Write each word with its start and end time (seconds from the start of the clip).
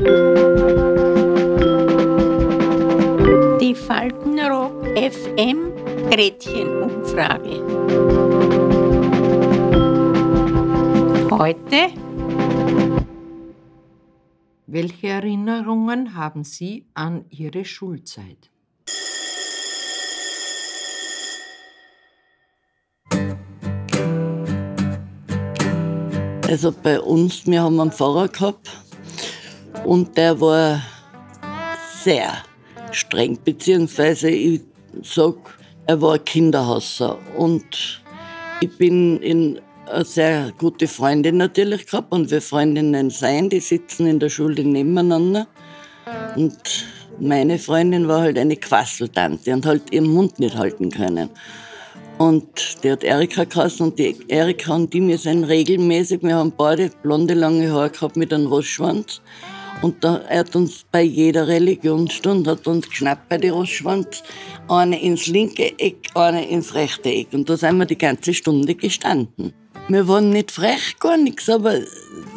Die 0.00 0.06
Faltenrock 3.74 4.86
FM 4.96 5.74
Gretchenumfrage. 6.08 7.60
Heute. 11.30 11.92
Welche 14.66 15.08
Erinnerungen 15.08 16.14
haben 16.14 16.44
Sie 16.44 16.86
an 16.94 17.26
Ihre 17.28 17.66
Schulzeit? 17.66 18.50
Also 26.48 26.72
bei 26.72 26.98
uns, 26.98 27.46
wir 27.46 27.60
haben 27.62 27.78
einen 27.78 27.92
Pfarrer 27.92 28.28
gehabt 28.28 28.70
und 29.84 30.16
der 30.16 30.40
war 30.40 30.82
sehr 32.02 32.32
streng, 32.92 33.38
beziehungsweise 33.44 34.30
ich 34.30 34.60
sag, 35.02 35.34
er 35.86 36.00
war 36.00 36.18
Kinderhasser 36.18 37.18
und 37.36 38.02
ich 38.60 38.76
bin 38.76 39.20
in 39.20 39.60
eine 39.86 40.04
sehr 40.04 40.52
gute 40.58 40.86
Freundin 40.86 41.36
natürlich 41.36 41.86
gehabt 41.86 42.12
und 42.12 42.30
wir 42.30 42.40
Freundinnen 42.40 43.10
sein, 43.10 43.48
die 43.48 43.60
sitzen 43.60 44.06
in 44.06 44.20
der 44.20 44.28
Schule 44.28 44.62
nebeneinander 44.64 45.46
und 46.36 46.86
meine 47.18 47.58
Freundin 47.58 48.08
war 48.08 48.22
halt 48.22 48.38
eine 48.38 48.56
Quasseltante 48.56 49.52
und 49.52 49.66
halt 49.66 49.92
ihren 49.92 50.08
Mund 50.08 50.38
nicht 50.38 50.56
halten 50.56 50.90
können. 50.90 51.28
Und 52.18 52.82
die 52.82 52.90
hat 52.90 53.02
Erika 53.02 53.44
geheißen 53.44 53.86
und 53.86 53.98
die 53.98 54.16
Erika 54.28 54.74
und 54.74 54.92
die, 54.92 55.06
wir 55.06 55.18
sind 55.18 55.44
regelmäßig, 55.44 56.22
wir 56.22 56.36
haben 56.36 56.52
beide 56.56 56.90
blonde, 57.02 57.34
lange 57.34 57.70
Haare 57.72 57.90
gehabt 57.90 58.16
mit 58.16 58.32
einem 58.32 58.46
Rostschwanz. 58.46 59.22
Und 59.82 60.04
da, 60.04 60.18
er 60.28 60.40
hat 60.40 60.54
uns 60.56 60.84
bei 60.92 61.02
jeder 61.02 61.48
Religionsstunde 61.48 62.50
hat 62.50 62.66
uns 62.66 62.88
geschnappt 62.88 63.30
bei 63.30 63.38
den 63.38 63.52
Rostschwanz, 63.52 64.22
eine 64.68 65.00
ins 65.00 65.26
linke 65.26 65.78
Eck, 65.78 66.10
eine 66.14 66.46
ins 66.46 66.74
rechte 66.74 67.08
Eck. 67.08 67.28
Und 67.32 67.48
da 67.48 67.56
sind 67.56 67.78
wir 67.78 67.86
die 67.86 67.96
ganze 67.96 68.34
Stunde 68.34 68.74
gestanden. 68.74 69.54
Wir 69.88 70.06
waren 70.06 70.30
nicht 70.30 70.50
frech, 70.50 70.98
gar 71.00 71.16
nichts, 71.16 71.48
aber 71.48 71.78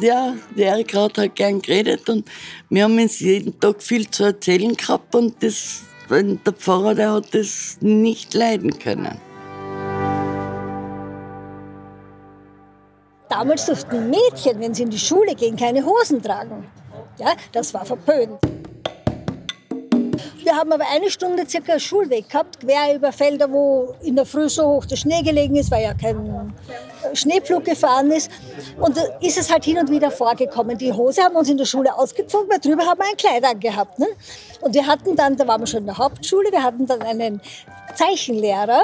ja, 0.00 0.34
die 0.56 0.62
Erika 0.62 1.02
hat 1.02 1.18
halt 1.18 1.36
gern 1.36 1.60
geredet 1.60 2.08
und 2.08 2.26
wir 2.70 2.84
haben 2.84 2.98
uns 2.98 3.20
jeden 3.20 3.60
Tag 3.60 3.82
viel 3.82 4.10
zu 4.10 4.24
erzählen 4.24 4.74
gehabt 4.74 5.14
und 5.14 5.40
das, 5.40 5.82
der 6.10 6.52
Pfarrer, 6.52 6.94
der 6.94 7.12
hat 7.12 7.32
das 7.32 7.76
nicht 7.80 8.34
leiden 8.34 8.76
können. 8.78 9.20
Damals 13.28 13.66
durften 13.66 14.10
Mädchen, 14.10 14.58
wenn 14.60 14.74
sie 14.74 14.84
in 14.84 14.90
die 14.90 14.98
Schule 14.98 15.34
gehen, 15.34 15.56
keine 15.56 15.84
Hosen 15.84 16.22
tragen. 16.22 16.66
Ja, 17.18 17.34
das 17.52 17.72
war 17.72 17.84
verpönt. 17.84 18.38
Wir 20.44 20.54
haben 20.54 20.72
aber 20.72 20.84
eine 20.92 21.10
Stunde 21.10 21.48
circa 21.48 21.78
Schulweg 21.78 22.28
gehabt, 22.28 22.60
quer 22.60 22.94
über 22.94 23.12
Felder, 23.12 23.50
wo 23.50 23.94
in 24.02 24.14
der 24.14 24.26
Früh 24.26 24.48
so 24.50 24.66
hoch 24.66 24.84
der 24.84 24.96
Schnee 24.96 25.22
gelegen 25.22 25.56
ist, 25.56 25.70
weil 25.70 25.84
ja 25.84 25.94
kein 25.94 26.52
Schneepflug 27.14 27.64
gefahren 27.64 28.10
ist. 28.10 28.30
Und 28.78 28.94
da 28.94 29.02
ist 29.20 29.38
es 29.38 29.50
halt 29.50 29.64
hin 29.64 29.78
und 29.78 29.90
wieder 29.90 30.10
vorgekommen. 30.10 30.76
Die 30.76 30.92
Hose 30.92 31.22
haben 31.22 31.34
uns 31.34 31.48
in 31.48 31.56
der 31.56 31.64
Schule 31.64 31.96
ausgezogen, 31.96 32.46
weil 32.50 32.58
drüber 32.58 32.84
haben 32.84 32.98
wir 32.98 33.06
ein 33.06 33.16
Kleid 33.16 33.42
angehabt. 33.42 33.98
Ne? 33.98 34.06
Und 34.60 34.74
wir 34.74 34.86
hatten 34.86 35.16
dann, 35.16 35.34
da 35.36 35.48
waren 35.48 35.62
wir 35.62 35.66
schon 35.66 35.80
in 35.80 35.86
der 35.86 35.96
Hauptschule, 35.96 36.52
wir 36.52 36.62
hatten 36.62 36.86
dann 36.86 37.00
einen 37.00 37.40
Zeichenlehrer 37.94 38.82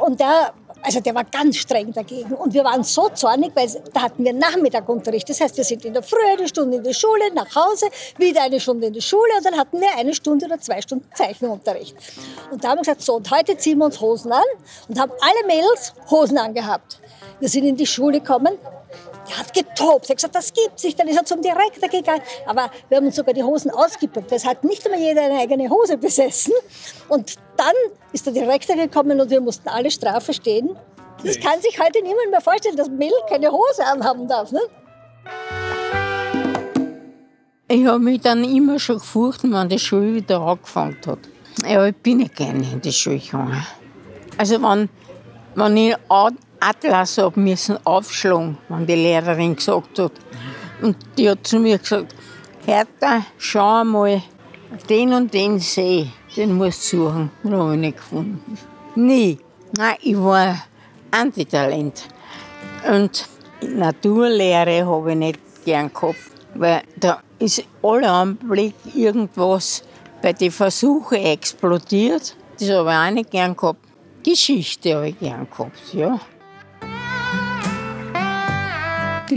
und 0.00 0.20
der 0.20 0.52
also 0.82 1.00
der 1.00 1.14
war 1.14 1.24
ganz 1.24 1.56
streng 1.56 1.92
dagegen. 1.92 2.34
Und 2.34 2.54
wir 2.54 2.64
waren 2.64 2.82
so 2.84 3.08
zornig, 3.10 3.52
weil 3.54 3.68
da 3.92 4.02
hatten 4.02 4.24
wir 4.24 4.32
Nachmittagunterricht. 4.32 5.28
Das 5.28 5.40
heißt, 5.40 5.56
wir 5.56 5.64
sind 5.64 5.84
in 5.84 5.92
der 5.92 6.02
Früh 6.02 6.18
eine 6.36 6.48
Stunde 6.48 6.78
in 6.78 6.84
der 6.84 6.92
Schule, 6.92 7.32
nach 7.34 7.54
Hause, 7.54 7.86
wieder 8.18 8.42
eine 8.42 8.60
Stunde 8.60 8.86
in 8.86 8.92
der 8.92 9.00
Schule 9.00 9.30
und 9.36 9.44
dann 9.44 9.56
hatten 9.56 9.80
wir 9.80 9.88
eine 9.96 10.14
Stunde 10.14 10.46
oder 10.46 10.58
zwei 10.60 10.80
Stunden 10.80 11.08
Zeichenunterricht. 11.14 11.96
Und 12.50 12.64
da 12.64 12.70
haben 12.70 12.78
wir 12.78 12.82
gesagt, 12.82 13.02
so, 13.02 13.16
und 13.16 13.30
heute 13.30 13.56
ziehen 13.56 13.78
wir 13.78 13.86
uns 13.86 14.00
Hosen 14.00 14.32
an 14.32 14.42
und 14.88 14.98
haben 14.98 15.12
alle 15.20 15.46
Mädels 15.46 15.92
Hosen 16.10 16.38
angehabt. 16.38 17.00
Wir 17.38 17.48
sind 17.48 17.64
in 17.64 17.76
die 17.76 17.86
Schule 17.86 18.20
gekommen, 18.20 18.58
der 19.30 19.38
hat 19.38 19.54
getobt. 19.54 20.06
Er 20.06 20.10
hat 20.10 20.16
gesagt, 20.16 20.34
das 20.34 20.52
gibt's 20.52 20.82
nicht. 20.82 20.98
Dann 20.98 21.08
ist 21.08 21.16
er 21.16 21.24
zum 21.24 21.40
Direktor 21.40 21.88
gegangen. 21.88 22.22
Aber 22.46 22.70
wir 22.88 22.96
haben 22.96 23.06
uns 23.06 23.16
sogar 23.16 23.32
die 23.32 23.42
Hosen 23.42 23.70
ausgepackt. 23.70 24.32
Es 24.32 24.44
hat 24.44 24.64
nicht 24.64 24.84
immer 24.86 24.98
jeder 24.98 25.22
eine 25.22 25.38
eigene 25.38 25.68
Hose 25.70 25.96
besessen. 25.96 26.52
Und 27.08 27.36
dann 27.56 27.74
ist 28.12 28.26
der 28.26 28.32
Direktor 28.32 28.76
gekommen 28.76 29.20
und 29.20 29.30
wir 29.30 29.40
mussten 29.40 29.68
alle 29.68 29.90
Strafe 29.90 30.32
stehen. 30.32 30.76
Das 31.24 31.38
kann 31.38 31.60
sich 31.60 31.78
heute 31.78 32.02
niemand 32.02 32.30
mehr 32.30 32.40
vorstellen, 32.40 32.76
dass 32.76 32.88
Mel 32.88 33.12
keine 33.28 33.50
Hose 33.50 33.84
anhaben 33.84 34.26
darf. 34.26 34.50
Ne? 34.52 34.60
Ich 37.68 37.86
habe 37.86 38.00
mich 38.00 38.20
dann 38.20 38.42
immer 38.42 38.78
schon 38.78 38.96
gefurcht, 38.96 39.42
wenn 39.44 39.68
die 39.68 39.78
Schule 39.78 40.14
wieder 40.14 40.40
angefangen 40.40 40.96
hat. 41.06 41.18
Ja, 41.64 41.86
ich 41.86 41.96
bin 41.96 42.18
nicht 42.18 42.34
gerne 42.34 42.64
in 42.72 42.80
die 42.80 42.92
Schule 42.92 43.18
gegangen. 43.18 43.64
Also 44.38 44.60
wenn, 44.62 44.88
wenn 45.54 45.76
ich 45.76 45.94
Atlas 46.60 47.18
habe 47.18 47.40
müssen 47.40 47.78
aufschlagen, 47.84 48.58
wenn 48.68 48.86
die 48.86 48.94
Lehrerin 48.94 49.56
gesagt 49.56 49.98
hat. 49.98 50.12
Und 50.82 50.96
die 51.16 51.30
hat 51.30 51.46
zu 51.46 51.58
mir 51.58 51.78
gesagt, 51.78 52.14
Hertha, 52.66 53.24
schau 53.38 53.84
mal, 53.84 54.22
den 54.88 55.12
und 55.14 55.32
den 55.32 55.58
See, 55.58 56.08
den 56.36 56.54
musst 56.54 56.92
du 56.92 56.98
suchen. 56.98 57.30
Den 57.42 57.56
habe 57.56 57.74
ich 57.74 57.80
nicht 57.80 57.96
gefunden. 57.96 58.58
Nie. 58.94 59.38
Nein, 59.76 59.96
ich 60.02 60.16
war 60.16 60.56
Antitalent. 61.10 62.08
Und 62.88 63.26
Naturlehre 63.62 64.86
habe 64.86 65.12
ich 65.12 65.16
nicht 65.16 65.40
gern 65.64 65.92
gehabt, 65.92 66.16
weil 66.54 66.82
da 66.96 67.20
ist 67.38 67.64
alle 67.82 68.10
Anblick 68.10 68.74
irgendwas 68.94 69.82
bei 70.22 70.32
den 70.32 70.50
Versuchen 70.50 71.18
explodiert. 71.18 72.36
Das 72.58 72.70
habe 72.70 72.90
ich 72.90 72.96
auch 72.96 73.10
nicht 73.10 73.30
gern 73.30 73.56
gehabt. 73.56 73.80
Geschichte 74.22 74.94
habe 74.94 75.08
ich 75.08 75.18
gern 75.18 75.48
gehabt, 75.50 75.94
ja. 75.94 76.20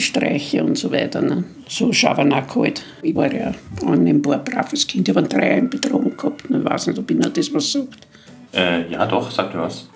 Streiche 0.01 0.63
und 0.63 0.77
so 0.77 0.91
weiter. 0.91 1.21
Ne? 1.21 1.43
So 1.67 1.91
Schabernack 1.91 2.55
halt. 2.55 2.83
Ich 3.01 3.15
war 3.15 3.33
ja 3.33 3.51
ein 3.85 4.21
braves 4.21 4.87
Kind. 4.87 5.07
Ich 5.07 5.15
habe 5.15 5.19
einen 5.19 5.29
Dreier 5.29 5.57
in 5.57 5.69
Bedrohung 5.69 6.15
gehabt. 6.15 6.43
Ich 6.49 6.63
weiß 6.63 6.87
nicht, 6.87 6.99
ob 6.99 7.09
Ihnen 7.09 7.31
das 7.33 7.53
was 7.53 7.71
sagt. 7.71 8.07
Äh, 8.53 8.91
ja, 8.91 9.05
doch, 9.05 9.29
sagt 9.31 9.55
mir 9.55 9.61
was. 9.61 9.87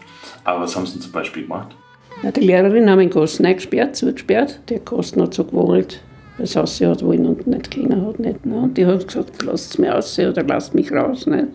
Aber 0.44 0.62
was 0.62 0.76
haben 0.76 0.86
Sie 0.86 1.00
zum 1.00 1.12
Beispiel 1.12 1.44
gemacht? 1.44 1.76
Ja, 2.24 2.32
die 2.32 2.42
Lehrerin 2.42 2.90
hat 2.90 3.00
den 3.00 3.10
Kosten 3.10 3.46
eingesperrt, 3.46 3.96
zugesperrt. 3.96 4.60
Der 4.70 4.80
Kosten 4.80 5.22
hat 5.22 5.34
so 5.34 5.44
gewollt, 5.44 6.02
weil 6.38 6.46
es 6.46 6.58
aussehen 6.58 6.90
hat 6.90 7.04
wollen 7.04 7.26
und 7.28 7.46
nicht 7.46 7.70
können 7.70 8.06
hat. 8.06 8.20
Nicht, 8.20 8.46
ne? 8.46 8.56
Und 8.56 8.78
die 8.78 8.86
hat 8.86 9.08
gesagt, 9.08 9.44
lasst 9.44 9.74
es 9.74 9.78
mir 9.78 9.96
aus 9.96 10.18
oder 10.18 10.44
lasst 10.44 10.74
mich 10.74 10.92
raus. 10.92 11.28
Ne? 11.28 11.50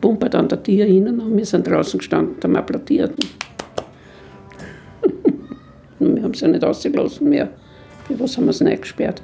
Pumpert 0.00 0.34
an 0.34 0.48
der 0.48 0.62
Tür 0.62 0.84
hin 0.84 1.08
und 1.08 1.36
wir 1.36 1.46
sind 1.46 1.66
draußen 1.66 1.98
gestanden 1.98 2.34
und 2.34 2.44
haben 2.44 2.56
applaudiert. 2.56 3.12
wir 5.98 6.22
haben 6.22 6.34
sie 6.34 6.48
nicht 6.48 6.64
ausgelassen 6.64 7.28
mehr. 7.28 7.48
Für 8.06 8.18
was 8.18 8.36
haben 8.36 8.44
wir 8.44 8.50
es 8.50 8.62
eingesperrt? 8.62 9.22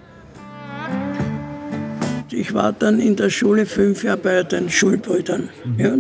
Ich 2.30 2.52
war 2.54 2.72
dann 2.72 3.00
in 3.00 3.16
der 3.16 3.30
Schule 3.30 3.66
fünf 3.66 4.04
Jahre 4.04 4.18
bei 4.18 4.42
den 4.42 4.70
Schulbrüdern. 4.70 5.48
Mhm. 5.64 5.80
Ja, 5.80 5.94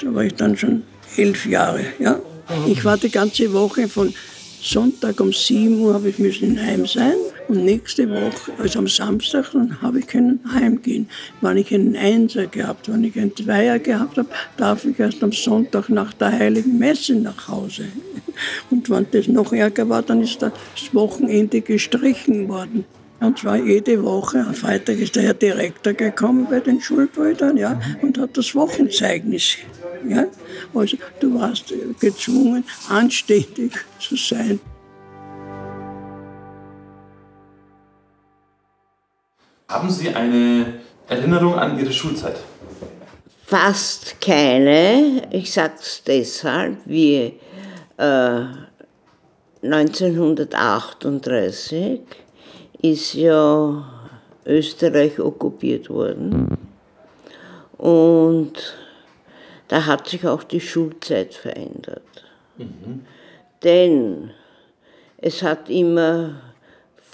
da 0.00 0.14
war 0.14 0.24
ich 0.24 0.34
dann 0.34 0.56
schon 0.56 0.82
elf 1.16 1.46
Jahre. 1.46 1.80
Ja. 1.98 2.18
Ich 2.66 2.84
war 2.84 2.96
die 2.96 3.10
ganze 3.10 3.52
Woche 3.52 3.88
von 3.88 4.14
Sonntag 4.60 5.20
um 5.20 5.32
7 5.32 5.78
Uhr 5.80 5.94
habe 5.94 6.08
ich 6.08 6.18
müssen 6.18 6.60
heim 6.60 6.86
sein 6.86 7.14
und 7.48 7.64
nächste 7.64 8.08
Woche, 8.10 8.52
also 8.58 8.78
am 8.78 8.88
Samstag, 8.88 9.52
dann 9.52 9.80
habe 9.82 10.00
ich 10.00 10.06
können 10.06 10.40
heimgehen. 10.52 11.08
Wenn 11.40 11.58
ich 11.58 11.74
einen 11.74 11.96
Einser 11.96 12.46
gehabt, 12.46 12.90
wenn 12.90 13.04
ich 13.04 13.18
einen 13.18 13.36
Zweier 13.36 13.78
gehabt 13.78 14.16
habe, 14.16 14.28
darf 14.56 14.84
ich 14.84 14.98
erst 14.98 15.22
am 15.22 15.32
Sonntag 15.32 15.88
nach 15.88 16.12
der 16.14 16.32
Heiligen 16.32 16.78
Messe 16.78 17.14
nach 17.14 17.48
Hause. 17.48 17.84
Und 18.70 18.88
wenn 18.90 19.06
das 19.10 19.28
noch 19.28 19.52
ärger 19.52 19.88
war, 19.88 20.02
dann 20.02 20.22
ist 20.22 20.40
das 20.42 20.52
Wochenende 20.92 21.60
gestrichen 21.60 22.48
worden. 22.48 22.84
Und 23.20 23.38
zwar 23.38 23.56
jede 23.56 24.02
Woche, 24.02 24.40
am 24.40 24.54
Freitag 24.54 24.98
ist 24.98 25.16
der 25.16 25.22
Herr 25.22 25.34
Direktor 25.34 25.92
gekommen 25.92 26.46
bei 26.50 26.60
den 26.60 26.80
Schulbrüdern 26.80 27.56
ja, 27.56 27.80
und 28.02 28.18
hat 28.18 28.36
das 28.36 28.54
Wochenzeugnis. 28.54 29.56
Ja. 30.08 30.26
Also 30.74 30.96
du 31.20 31.34
warst 31.34 31.72
gezwungen, 32.00 32.64
anständig 32.88 33.72
zu 33.98 34.16
sein. 34.16 34.60
Haben 39.74 39.90
Sie 39.90 40.08
eine 40.10 40.74
Erinnerung 41.08 41.58
an 41.58 41.76
Ihre 41.80 41.92
Schulzeit? 41.92 42.36
Fast 43.44 44.20
keine. 44.20 45.22
Ich 45.32 45.52
sage 45.52 45.74
es 45.80 46.00
deshalb, 46.06 46.76
wie 46.84 47.40
äh, 47.96 48.40
1938 49.64 52.02
ist 52.82 53.14
ja 53.14 53.84
Österreich 54.46 55.18
okkupiert 55.18 55.90
worden. 55.90 56.56
Und 57.76 58.52
da 59.66 59.86
hat 59.86 60.06
sich 60.06 60.24
auch 60.24 60.44
die 60.44 60.60
Schulzeit 60.60 61.34
verändert. 61.34 62.24
Mhm. 62.58 63.04
Denn 63.64 64.30
es 65.18 65.42
hat 65.42 65.68
immer 65.68 66.53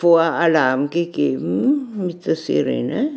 Voralarm 0.00 0.88
gegeben 0.88 2.06
mit 2.06 2.25
der 2.25 2.35
Sirene. 2.35 3.11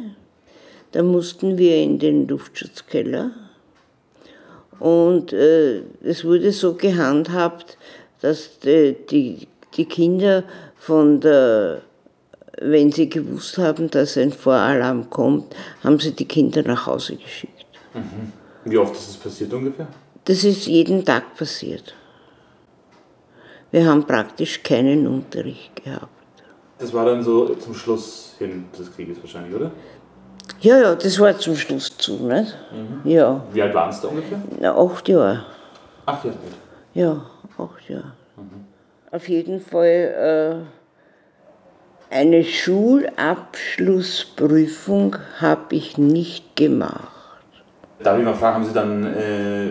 Da 0.92 1.02
mussten 1.02 1.58
wir 1.58 1.78
in 1.78 1.98
den 1.98 2.28
Luftschutzkeller. 2.28 3.32
Und 4.80 5.32
äh, 5.32 5.82
es 6.04 6.26
wurde 6.26 6.52
so 6.52 6.74
gehandhabt, 6.74 7.78
dass 8.20 8.60
die, 8.60 8.98
die, 9.10 9.48
die 9.78 9.86
Kinder 9.86 10.44
von 10.76 11.22
der, 11.22 11.84
wenn 12.62 12.92
sie 12.92 13.10
gewusst 13.10 13.58
haben, 13.58 13.90
dass 13.90 14.18
ein 14.18 14.34
Voralarm 14.34 15.10
kommt, 15.10 15.56
haben 15.86 16.00
sie 16.00 16.12
die 16.12 16.28
Kinder 16.28 16.64
nach 16.64 16.86
Hause 16.86 17.16
geschickt. 17.16 17.66
Wie 18.66 18.78
oft 18.78 18.94
ist 18.94 19.08
das 19.08 19.18
passiert 19.18 19.54
ungefähr? 19.54 19.88
Das 20.26 20.44
ist 20.44 20.68
jeden 20.68 21.06
Tag 21.06 21.38
passiert. 21.38 21.96
Wir 23.72 23.86
haben 23.86 24.06
praktisch 24.06 24.62
keinen 24.62 25.08
Unterricht 25.08 25.82
gehabt. 25.82 26.23
Das 26.80 26.94
war 26.94 27.06
dann 27.06 27.24
so 27.24 27.56
zum 27.56 27.74
Schluss 27.74 28.36
hin 28.40 28.66
des 28.78 28.94
Krieges 28.94 29.18
wahrscheinlich, 29.22 29.56
oder? 29.56 29.72
Ja, 30.60 30.78
ja, 30.80 30.96
das 30.96 31.18
war 31.20 31.38
zum 31.38 31.56
Schluss 31.56 31.96
zu, 31.98 32.28
nicht? 32.28 32.54
Ja, 33.04 33.42
Wie 33.54 33.62
alt 33.62 33.74
waren 33.74 33.90
es 33.90 34.02
da 34.02 34.08
ungefähr? 34.10 34.40
na, 34.60 34.76
acht 34.78 35.08
Jahre. 35.08 35.46
Acht 36.06 36.26
Jahre 36.26 36.38
alt. 36.38 36.54
Ja, 36.94 37.22
acht 37.58 37.90
Jahre. 37.90 38.12
Auf 39.12 39.30
jeden 39.30 39.62
Fall 39.62 40.66
äh, 42.12 42.14
eine 42.14 42.44
Schulabschlussprüfung 42.44 45.16
habe 45.40 45.76
ich 45.76 45.98
nicht 45.98 46.56
gemacht. 46.56 47.10
Darf 48.02 48.18
ich 48.20 48.26
mal 48.26 48.34
fragen, 48.34 48.56
haben 48.56 48.66
Sie 48.66 48.74
dann 48.74 49.06
äh, 49.06 49.68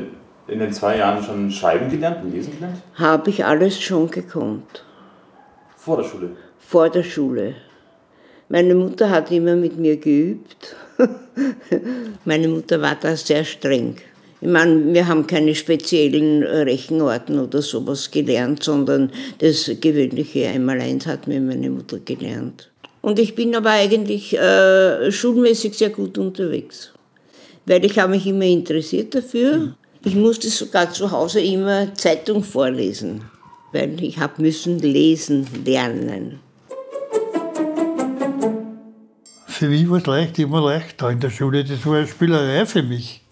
in 0.48 0.58
den 0.58 0.72
zwei 0.72 0.96
Jahren 0.98 1.22
schon 1.22 1.50
schreiben 1.50 1.90
gelernt 1.90 2.24
und 2.24 2.32
lesen 2.32 2.54
gelernt? 2.54 2.78
Habe 2.94 3.28
ich 3.30 3.44
alles 3.44 3.78
schon 3.80 4.10
gekonnt. 4.10 4.84
Vor 5.84 5.96
der 5.96 6.04
Schule? 6.04 6.30
vor 6.72 6.88
der 6.88 7.02
Schule. 7.02 7.54
Meine 8.48 8.74
Mutter 8.74 9.10
hat 9.10 9.30
immer 9.30 9.56
mit 9.56 9.76
mir 9.78 9.98
geübt. 9.98 10.74
Meine 12.24 12.48
Mutter 12.48 12.80
war 12.80 12.96
da 12.98 13.14
sehr 13.14 13.44
streng. 13.44 13.96
Ich 14.40 14.48
meine, 14.48 14.94
wir 14.94 15.06
haben 15.06 15.26
keine 15.26 15.54
speziellen 15.54 16.42
Rechenarten 16.42 17.38
oder 17.38 17.60
sowas 17.60 18.10
gelernt, 18.10 18.62
sondern 18.62 19.12
das 19.38 19.70
gewöhnliche 19.80 20.48
Einmaleins 20.48 21.06
hat 21.06 21.28
mir 21.28 21.40
meine 21.40 21.70
Mutter 21.70 21.98
gelernt. 22.00 22.68
Und 23.02 23.20
ich 23.20 23.36
bin 23.36 23.54
aber 23.54 23.70
eigentlich 23.70 24.36
äh, 24.36 25.12
schulmäßig 25.12 25.74
sehr 25.74 25.90
gut 25.90 26.18
unterwegs, 26.18 26.90
weil 27.66 27.84
ich 27.84 27.98
habe 28.00 28.12
mich 28.12 28.26
immer 28.26 28.46
interessiert 28.46 29.14
dafür. 29.14 29.76
Ich 30.04 30.16
musste 30.16 30.48
sogar 30.48 30.90
zu 30.90 31.12
Hause 31.12 31.40
immer 31.40 31.94
Zeitung 31.94 32.42
vorlesen, 32.42 33.22
weil 33.72 34.02
ich 34.02 34.18
habe 34.18 34.42
müssen 34.42 34.78
lesen 34.78 35.46
lernen. 35.64 36.40
Für 39.46 39.68
mich 39.68 39.88
war 39.88 39.98
es 39.98 40.06
leicht, 40.06 40.38
immer 40.38 40.60
leicht 40.60 41.00
da 41.00 41.10
in 41.10 41.20
der 41.20 41.30
Schule. 41.30 41.64
Das 41.64 41.86
war 41.86 41.98
eine 41.98 42.06
Spielerei 42.06 42.66
für 42.66 42.82
mich. 42.82 43.22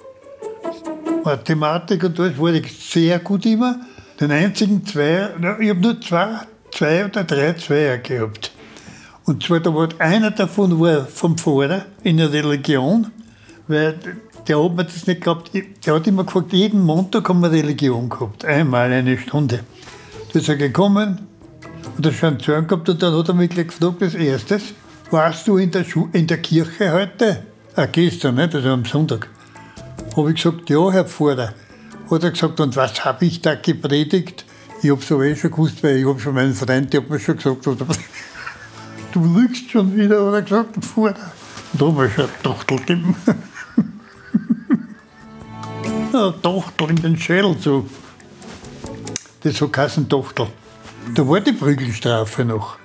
Mathematik 1.25 2.05
und 2.05 2.19
alles 2.21 2.39
war 2.39 2.53
ich 2.53 2.73
sehr 2.73 3.19
gut 3.19 3.45
immer. 3.47 3.81
Den 4.21 4.31
einzigen 4.31 4.85
Zweier, 4.87 5.35
ich 5.61 5.71
habe 5.71 5.81
nur 5.81 6.01
zwei, 6.01 6.41
zwei 6.71 7.05
oder 7.05 7.25
drei 7.25 7.55
Zweier 7.55 7.99
gehabt. 7.99 8.53
Und 9.25 9.43
zwar, 9.43 9.61
da 9.61 9.75
war 9.75 9.89
einer 9.99 10.31
davon 10.31 10.79
war 10.81 11.07
vom 11.07 11.37
Pfarrer 11.37 11.87
in 12.03 12.17
der 12.17 12.33
Religion, 12.33 13.11
weil 13.69 13.99
der 14.47 14.63
hat 14.63 14.75
mir 14.75 14.85
das 14.85 15.07
nicht 15.07 15.23
gehabt. 15.23 15.51
Der 15.55 15.95
hat 15.95 16.07
immer 16.07 16.25
gefragt, 16.25 16.53
jeden 16.53 16.83
Montag 16.83 17.29
haben 17.29 17.41
wir 17.41 17.51
Religion 17.51 18.09
gehabt. 18.09 18.45
Einmal 18.45 18.93
eine 18.93 19.19
Stunde. 19.19 19.61
Ist 20.33 20.49
er 20.49 20.57
gekommen 20.57 21.27
und 21.97 22.07
er 22.07 22.13
schon 22.13 22.39
Zorn 22.39 22.69
gehabt 22.69 22.89
und 22.89 23.03
dann 23.03 23.15
hat 23.15 23.29
er 23.29 23.35
mich 23.35 23.51
gleich 23.51 23.67
gefragt, 23.67 24.01
als 24.01 24.15
erstes, 24.15 24.63
warst 25.11 25.49
du 25.49 25.57
in 25.57 25.73
der, 25.73 25.83
Schu 25.85 26.09
in 26.13 26.29
der 26.29 26.41
Kirche 26.41 26.93
heute? 26.93 27.43
Ah, 27.75 27.87
gestern, 27.87 28.37
nicht? 28.37 28.55
also 28.55 28.69
am 28.69 28.85
Sonntag. 28.85 29.29
Habe 30.17 30.31
ich 30.31 30.37
gesagt, 30.37 30.71
ja, 30.71 30.91
Herr 30.93 31.05
Pfarrer. 31.05 31.53
Hat 32.11 32.23
er 32.23 32.31
gesagt, 32.31 32.61
und 32.61 32.77
was 32.77 33.05
habe 33.05 33.25
ich 33.25 33.41
da 33.43 33.57
gepredigt? 33.57 34.45
Ich 34.83 34.91
habe 34.91 35.01
es 35.01 35.11
aber 35.11 35.25
eh 35.25 35.35
schon 35.35 35.51
gewusst, 35.51 35.83
weil 35.83 35.97
ich 35.97 36.07
habe 36.07 36.21
schon 36.21 36.35
meinen 36.35 36.55
Freund, 36.55 36.93
der 36.93 37.01
hat 37.03 37.11
mir 37.11 37.19
schon 37.19 37.37
gesagt, 37.37 37.67
du 39.13 39.35
lügst 39.35 39.69
schon 39.71 39.97
wieder, 39.97 40.27
hat 40.27 40.35
er 40.35 40.43
gesagt, 40.43 40.85
Pfarrer. 40.85 41.33
Da 41.73 41.87
habe 41.87 42.07
ich 42.07 42.19
eine 42.19 42.29
Tochtel 42.43 42.79
gegeben. 42.79 43.17
eine 46.13 46.35
Tochtel 46.41 46.91
in 46.91 46.97
den 46.97 47.17
Schädel 47.17 47.57
so. 47.59 47.87
Das 49.43 49.61
hat 49.61 49.73
geheißen 49.73 50.09
Tochtel. 50.09 50.49
Da 51.15 51.27
war 51.27 51.41
die 51.41 51.53
Prügelstrafe 51.53 52.45
noch. 52.45 52.77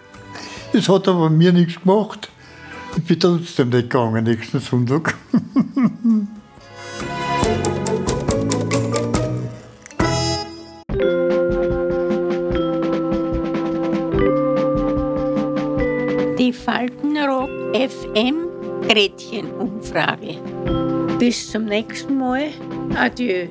Das 0.71 0.87
hat 0.87 1.07
aber 1.07 1.29
mir 1.29 1.51
nichts 1.51 1.81
gemacht. 1.81 2.29
Ich 2.95 3.03
bin 3.03 3.19
trotzdem 3.19 3.69
nicht 3.69 3.89
gegangen 3.89 4.23
nächsten 4.23 4.59
Sonntag. 4.59 5.15
Die 16.39 16.53
Faltenrock 16.53 17.49
FM 17.73 18.45
Gretchenumfrage. 18.87 20.37
Bis 21.17 21.51
zum 21.51 21.65
nächsten 21.65 22.17
Mal. 22.17 22.49
Adieu. 22.95 23.47